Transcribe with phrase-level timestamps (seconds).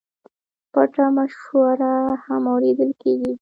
[0.73, 1.93] پټه مشوره
[2.25, 3.29] هم اورېدل کېږي.